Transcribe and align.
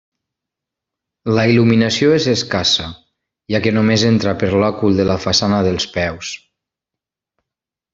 La 1.39 1.43
il·luminació 1.51 2.15
és 2.15 2.25
escassa, 2.33 2.87
ja 3.55 3.63
que 3.67 3.75
només 3.79 4.09
entra 4.11 4.37
per 4.45 4.53
l'òcul 4.63 5.01
de 5.03 5.09
la 5.15 5.23
façana 5.29 5.65
dels 5.71 5.91
peus. 5.99 6.37